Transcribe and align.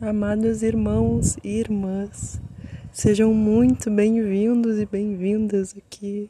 Amados 0.00 0.64
irmãos 0.64 1.36
e 1.42 1.60
irmãs, 1.60 2.40
sejam 2.92 3.32
muito 3.32 3.88
bem-vindos 3.88 4.76
e 4.80 4.84
bem-vindas 4.84 5.72
aqui. 5.78 6.28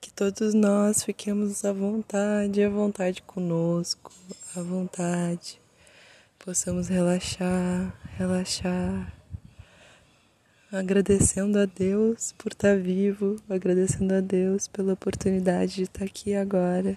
Que 0.00 0.12
todos 0.12 0.54
nós 0.54 1.02
fiquemos 1.02 1.64
à 1.64 1.72
vontade, 1.72 2.62
à 2.62 2.70
vontade 2.70 3.20
conosco, 3.22 4.12
à 4.54 4.62
vontade. 4.62 5.60
Possamos 6.38 6.86
relaxar, 6.86 7.92
relaxar. 8.16 9.12
Agradecendo 10.70 11.58
a 11.58 11.66
Deus 11.66 12.32
por 12.38 12.52
estar 12.52 12.78
vivo, 12.78 13.36
agradecendo 13.50 14.14
a 14.14 14.20
Deus 14.20 14.68
pela 14.68 14.92
oportunidade 14.92 15.74
de 15.74 15.82
estar 15.82 16.04
aqui 16.04 16.36
agora, 16.36 16.96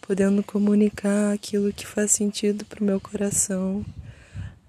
podendo 0.00 0.40
comunicar 0.40 1.32
aquilo 1.32 1.72
que 1.72 1.84
faz 1.84 2.12
sentido 2.12 2.64
para 2.64 2.80
o 2.80 2.86
meu 2.86 3.00
coração 3.00 3.84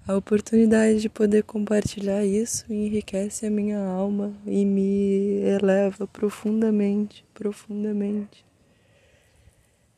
a 0.06 0.16
oportunidade 0.18 1.00
de 1.00 1.08
poder 1.08 1.44
compartilhar 1.44 2.26
isso 2.26 2.66
enriquece 2.72 3.46
a 3.46 3.50
minha 3.50 3.80
alma 3.80 4.36
e 4.46 4.66
me 4.66 5.40
eleva 5.42 6.06
profundamente, 6.06 7.26
profundamente. 7.34 8.46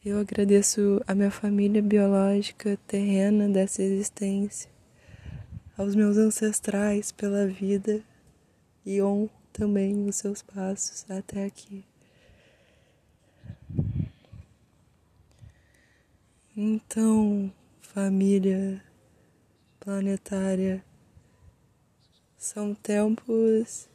Eu 0.06 0.20
agradeço 0.20 1.02
a 1.08 1.16
minha 1.16 1.32
família 1.32 1.82
biológica 1.82 2.78
terrena 2.86 3.50
dessa 3.50 3.82
existência, 3.82 4.70
aos 5.76 5.96
meus 5.96 6.18
ancestrais 6.18 7.12
pela 7.12 7.48
vida 7.48 8.04
e 8.86 9.02
honro 9.02 9.32
também 9.52 10.08
os 10.08 10.18
seus 10.18 10.44
passos 10.44 11.04
até 11.10 11.46
aqui. 11.46 11.84
Então, 16.56 17.52
família 17.82 18.80
planetária. 19.86 20.84
São 22.36 22.74
tempos 22.74 23.88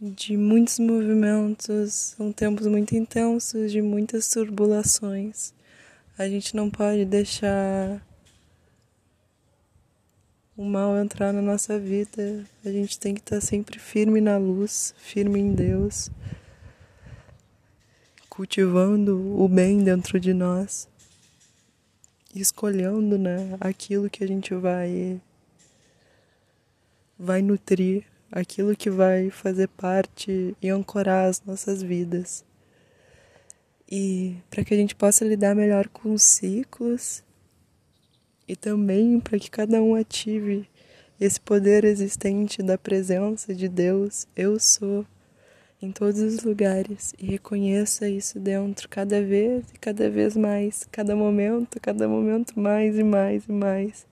de 0.00 0.36
muitos 0.36 0.78
movimentos, 0.78 2.14
são 2.16 2.32
tempos 2.32 2.68
muito 2.68 2.94
intensos, 2.94 3.72
de 3.72 3.82
muitas 3.82 4.30
turbulações. 4.30 5.52
A 6.16 6.28
gente 6.28 6.54
não 6.54 6.70
pode 6.70 7.04
deixar 7.04 8.00
o 10.56 10.64
mal 10.64 10.96
entrar 10.96 11.32
na 11.32 11.42
nossa 11.42 11.76
vida. 11.76 12.44
A 12.64 12.70
gente 12.70 13.00
tem 13.00 13.14
que 13.14 13.20
estar 13.20 13.40
sempre 13.40 13.80
firme 13.80 14.20
na 14.20 14.38
luz, 14.38 14.94
firme 14.98 15.40
em 15.40 15.52
Deus, 15.52 16.08
cultivando 18.28 19.42
o 19.42 19.48
bem 19.48 19.82
dentro 19.82 20.20
de 20.20 20.32
nós 20.32 20.88
escolhendo, 22.34 23.18
né, 23.18 23.56
aquilo 23.60 24.10
que 24.10 24.22
a 24.22 24.26
gente 24.26 24.54
vai 24.54 25.20
vai 27.18 27.42
nutrir, 27.42 28.04
aquilo 28.30 28.76
que 28.76 28.88
vai 28.88 29.30
fazer 29.30 29.68
parte 29.68 30.56
e 30.62 30.68
ancorar 30.68 31.28
as 31.28 31.42
nossas 31.42 31.82
vidas. 31.82 32.44
E 33.90 34.36
para 34.50 34.64
que 34.64 34.74
a 34.74 34.76
gente 34.76 34.94
possa 34.94 35.24
lidar 35.24 35.54
melhor 35.54 35.88
com 35.88 36.12
os 36.12 36.22
ciclos 36.22 37.24
e 38.46 38.54
também 38.54 39.18
para 39.18 39.38
que 39.38 39.50
cada 39.50 39.82
um 39.82 39.94
ative 39.94 40.68
esse 41.20 41.40
poder 41.40 41.84
existente 41.84 42.62
da 42.62 42.78
presença 42.78 43.54
de 43.54 43.68
Deus, 43.68 44.28
eu 44.36 44.60
sou 44.60 45.04
em 45.80 45.92
todos 45.92 46.20
os 46.20 46.42
lugares 46.42 47.14
e 47.18 47.26
reconheça 47.26 48.08
isso 48.08 48.40
dentro 48.40 48.88
cada 48.88 49.22
vez 49.22 49.64
e 49.72 49.78
cada 49.78 50.10
vez 50.10 50.36
mais, 50.36 50.88
cada 50.90 51.14
momento, 51.14 51.78
cada 51.80 52.08
momento 52.08 52.58
mais 52.58 52.98
e 52.98 53.04
mais 53.04 53.44
e 53.46 53.52
mais, 53.52 54.06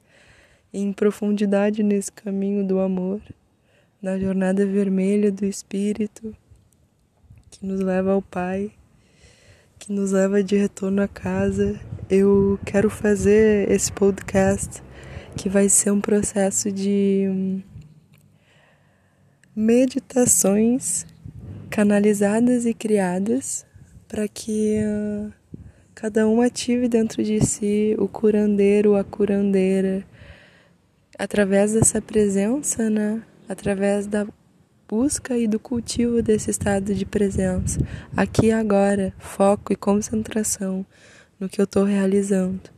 em 0.72 0.92
profundidade 0.92 1.82
nesse 1.82 2.12
caminho 2.12 2.64
do 2.64 2.78
amor, 2.78 3.20
na 4.00 4.16
jornada 4.16 4.64
vermelha 4.64 5.32
do 5.32 5.44
Espírito 5.44 6.32
que 7.50 7.66
nos 7.66 7.80
leva 7.80 8.12
ao 8.12 8.22
Pai, 8.22 8.70
que 9.76 9.92
nos 9.92 10.12
leva 10.12 10.44
de 10.44 10.56
retorno 10.56 11.02
à 11.02 11.08
casa. 11.08 11.80
Eu 12.08 12.60
quero 12.64 12.88
fazer 12.88 13.68
esse 13.70 13.90
podcast 13.90 14.82
que 15.36 15.48
vai 15.48 15.68
ser 15.68 15.90
um 15.90 16.00
processo 16.00 16.70
de 16.70 17.26
hum, 17.28 17.62
meditações 19.54 21.04
canalizadas 21.76 22.64
e 22.64 22.72
criadas 22.72 23.66
para 24.08 24.26
que 24.26 24.80
uh, 24.80 25.30
cada 25.94 26.26
um 26.26 26.40
ative 26.40 26.88
dentro 26.88 27.22
de 27.22 27.44
si 27.44 27.94
o 27.98 28.08
curandeiro, 28.08 28.96
a 28.96 29.04
curandeira, 29.04 30.02
através 31.18 31.74
dessa 31.74 32.00
presença, 32.00 32.88
né? 32.88 33.22
através 33.46 34.06
da 34.06 34.26
busca 34.88 35.36
e 35.36 35.46
do 35.46 35.60
cultivo 35.60 36.22
desse 36.22 36.50
estado 36.50 36.94
de 36.94 37.04
presença, 37.04 37.78
aqui 38.16 38.46
e 38.46 38.52
agora, 38.52 39.12
foco 39.18 39.70
e 39.70 39.76
concentração 39.76 40.86
no 41.38 41.46
que 41.46 41.60
eu 41.60 41.64
estou 41.64 41.84
realizando. 41.84 42.70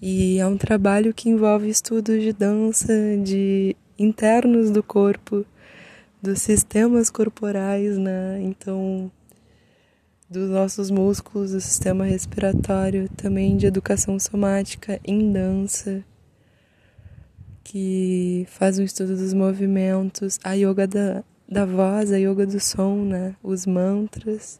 E 0.00 0.38
é 0.38 0.46
um 0.46 0.56
trabalho 0.56 1.12
que 1.12 1.28
envolve 1.28 1.68
estudos 1.68 2.22
de 2.22 2.32
dança, 2.32 2.90
de 3.22 3.76
internos 3.98 4.70
do 4.70 4.82
corpo, 4.82 5.44
dos 6.24 6.40
sistemas 6.40 7.10
corporais, 7.10 7.98
né? 7.98 8.40
Então, 8.40 9.12
dos 10.28 10.48
nossos 10.48 10.90
músculos, 10.90 11.52
do 11.52 11.60
sistema 11.60 12.06
respiratório, 12.06 13.10
também 13.10 13.58
de 13.58 13.66
educação 13.66 14.18
somática 14.18 14.98
em 15.04 15.30
dança, 15.30 16.02
que 17.62 18.46
faz 18.48 18.78
um 18.78 18.82
estudo 18.82 19.14
dos 19.14 19.34
movimentos, 19.34 20.38
a 20.42 20.54
yoga 20.54 20.86
da, 20.86 21.22
da 21.46 21.66
voz, 21.66 22.10
a 22.10 22.16
yoga 22.16 22.46
do 22.46 22.58
som, 22.58 23.04
né? 23.04 23.36
Os 23.42 23.66
mantras 23.66 24.58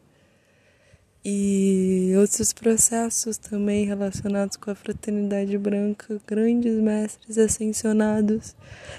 e 1.24 2.12
outros 2.18 2.52
processos 2.52 3.38
também 3.38 3.86
relacionados 3.86 4.58
com 4.58 4.70
a 4.70 4.74
fraternidade 4.74 5.56
branca, 5.56 6.20
grandes 6.26 6.74
mestres 6.74 7.38
ascensionados 7.38 8.54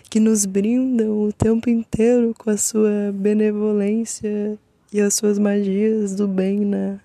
que 0.10 0.20
nos 0.20 0.44
brindam 0.46 1.22
o 1.22 1.32
tempo 1.32 1.70
inteiro 1.70 2.34
com 2.36 2.50
a 2.50 2.58
sua 2.58 3.12
benevolência 3.14 4.58
e 4.92 5.00
as 5.00 5.14
suas 5.14 5.38
magias 5.38 6.16
do 6.16 6.28
bem, 6.28 6.62
né? 6.62 7.00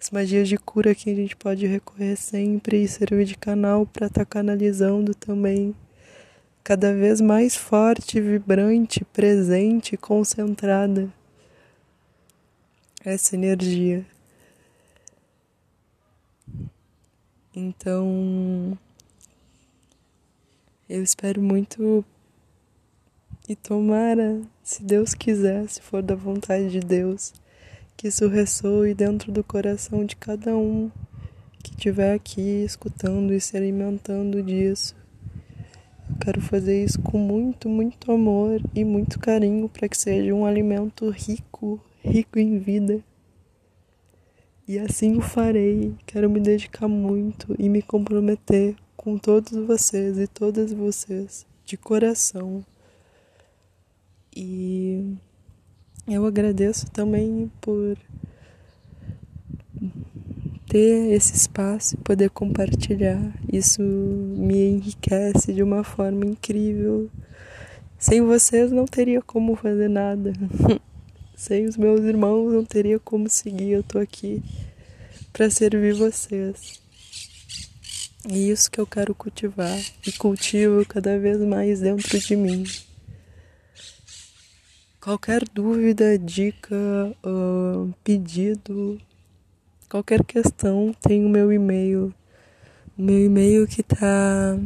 As 0.00 0.10
magias 0.10 0.48
de 0.48 0.56
cura 0.56 0.94
que 0.94 1.10
a 1.10 1.14
gente 1.14 1.34
pode 1.34 1.66
recorrer 1.66 2.16
sempre 2.16 2.84
e 2.84 2.88
servir 2.88 3.24
de 3.24 3.36
canal 3.36 3.84
para 3.84 4.06
estar 4.06 4.24
tá 4.24 4.24
canalizando 4.24 5.12
também 5.12 5.74
cada 6.62 6.94
vez 6.94 7.20
mais 7.20 7.56
forte, 7.56 8.20
vibrante, 8.20 9.04
presente, 9.06 9.96
concentrada 9.96 11.12
essa 13.04 13.34
energia. 13.34 14.04
Então, 17.54 18.78
eu 20.88 21.02
espero 21.02 21.42
muito 21.42 22.04
e 23.48 23.56
tomara, 23.56 24.40
se 24.62 24.84
Deus 24.84 25.14
quiser, 25.14 25.68
se 25.68 25.82
for 25.82 26.00
da 26.00 26.14
vontade 26.14 26.70
de 26.70 26.78
Deus, 26.78 27.32
que 27.96 28.06
isso 28.06 28.28
ressoe 28.28 28.94
dentro 28.94 29.32
do 29.32 29.42
coração 29.42 30.04
de 30.04 30.14
cada 30.14 30.56
um 30.56 30.92
que 31.60 31.72
estiver 31.72 32.14
aqui 32.14 32.62
escutando 32.62 33.34
e 33.34 33.40
se 33.40 33.56
alimentando 33.56 34.40
disso. 34.44 34.94
Eu 36.08 36.16
quero 36.20 36.40
fazer 36.40 36.84
isso 36.84 37.02
com 37.02 37.18
muito, 37.18 37.68
muito 37.68 38.12
amor 38.12 38.62
e 38.72 38.84
muito 38.84 39.18
carinho 39.18 39.68
para 39.68 39.88
que 39.88 39.98
seja 39.98 40.32
um 40.32 40.46
alimento 40.46 41.10
rico, 41.10 41.84
rico 42.04 42.38
em 42.38 42.60
vida 42.60 43.02
e 44.70 44.78
assim 44.78 45.16
o 45.16 45.20
farei. 45.20 45.92
Quero 46.06 46.30
me 46.30 46.38
dedicar 46.38 46.86
muito 46.86 47.56
e 47.58 47.68
me 47.68 47.82
comprometer 47.82 48.76
com 48.96 49.18
todos 49.18 49.50
vocês 49.66 50.16
e 50.16 50.28
todas 50.28 50.72
vocês 50.72 51.44
de 51.66 51.76
coração. 51.76 52.64
E 54.34 55.16
eu 56.06 56.24
agradeço 56.24 56.88
também 56.92 57.50
por 57.60 57.98
ter 60.68 61.14
esse 61.14 61.34
espaço 61.34 61.96
e 61.96 61.98
poder 61.98 62.30
compartilhar. 62.30 63.20
Isso 63.52 63.82
me 63.82 64.68
enriquece 64.68 65.52
de 65.52 65.64
uma 65.64 65.82
forma 65.82 66.24
incrível. 66.24 67.10
Sem 67.98 68.22
vocês 68.22 68.70
não 68.70 68.84
teria 68.84 69.20
como 69.20 69.56
fazer 69.56 69.88
nada. 69.90 70.32
Sem 71.40 71.64
os 71.64 71.74
meus 71.74 72.02
irmãos 72.02 72.52
não 72.52 72.62
teria 72.62 72.98
como 72.98 73.26
seguir. 73.26 73.70
Eu 73.70 73.82
tô 73.82 73.98
aqui 73.98 74.42
para 75.32 75.48
servir 75.48 75.94
vocês. 75.94 76.82
É 78.30 78.36
isso 78.36 78.70
que 78.70 78.78
eu 78.78 78.86
quero 78.86 79.14
cultivar 79.14 79.80
e 80.06 80.12
cultivo 80.12 80.84
cada 80.84 81.18
vez 81.18 81.38
mais 81.38 81.80
dentro 81.80 82.20
de 82.20 82.36
mim. 82.36 82.64
Qualquer 85.00 85.48
dúvida, 85.48 86.18
dica, 86.18 86.76
uh, 87.24 87.90
pedido, 88.04 89.00
qualquer 89.88 90.22
questão, 90.22 90.94
tem 91.00 91.24
o 91.24 91.28
meu 91.30 91.50
e-mail 91.50 92.14
O 92.98 93.02
meu 93.02 93.24
e-mail 93.24 93.66
que 93.66 93.82
tá 93.82 94.58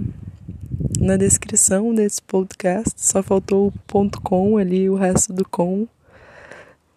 na 0.98 1.16
descrição 1.16 1.94
desse 1.94 2.20
podcast, 2.20 2.94
só 2.96 3.22
faltou 3.22 3.68
o 3.68 3.72
ponto 3.86 4.20
.com 4.20 4.58
ali, 4.58 4.90
o 4.90 4.96
resto 4.96 5.32
do 5.32 5.48
com. 5.48 5.86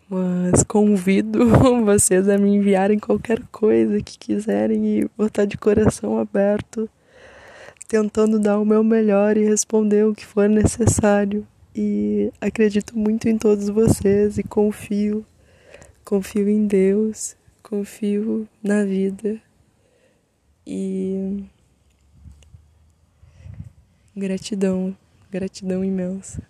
Mas 0.10 0.64
convido 0.64 1.46
vocês 1.84 2.30
a 2.30 2.38
me 2.38 2.56
enviarem 2.56 2.98
qualquer 2.98 3.42
coisa 3.52 4.02
que 4.02 4.18
quiserem 4.18 4.86
e 4.86 5.10
vou 5.18 5.28
estar 5.28 5.46
de 5.46 5.58
coração 5.58 6.18
aberto, 6.18 6.90
tentando 7.90 8.40
dar 8.40 8.58
o 8.58 8.66
meu 8.66 8.84
melhor 8.86 9.36
e 9.36 9.44
responder 9.44 10.06
o 10.06 10.16
que 10.16 10.26
for 10.26 10.48
necessário. 10.48 11.46
E 11.76 12.32
acredito 12.40 12.98
muito 12.98 13.28
em 13.28 13.38
todos 13.38 13.68
vocês 13.68 14.38
e 14.38 14.44
confio, 14.44 15.26
confio 16.06 16.48
em 16.48 16.66
Deus, 16.66 17.36
confio 17.62 18.48
na 18.64 18.86
vida. 18.86 19.42
E 20.66 21.44
gratidão, 24.16 24.96
gratidão 25.30 25.84
imensa. 25.84 26.42